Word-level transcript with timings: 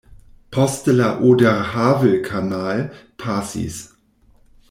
Poste 0.49 0.93
la 0.93 1.19
Oder-Havel-Kanal 1.19 2.91
pasis. 3.17 3.93